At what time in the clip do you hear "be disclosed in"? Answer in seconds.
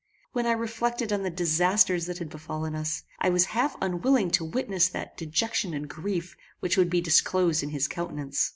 6.89-7.69